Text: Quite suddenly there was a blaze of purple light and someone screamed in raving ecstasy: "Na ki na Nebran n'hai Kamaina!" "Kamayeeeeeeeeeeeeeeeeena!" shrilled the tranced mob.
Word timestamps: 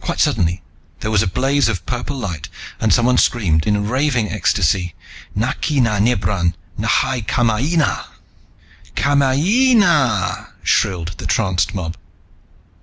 Quite 0.00 0.20
suddenly 0.20 0.62
there 1.00 1.10
was 1.10 1.20
a 1.22 1.26
blaze 1.26 1.68
of 1.68 1.84
purple 1.84 2.16
light 2.16 2.48
and 2.80 2.94
someone 2.94 3.18
screamed 3.18 3.66
in 3.66 3.86
raving 3.86 4.30
ecstasy: 4.30 4.94
"Na 5.34 5.52
ki 5.52 5.80
na 5.82 5.98
Nebran 5.98 6.54
n'hai 6.78 7.20
Kamaina!" 7.20 8.06
"Kamayeeeeeeeeeeeeeeeeena!" 8.96 10.46
shrilled 10.62 11.08
the 11.18 11.26
tranced 11.26 11.74
mob. 11.74 11.98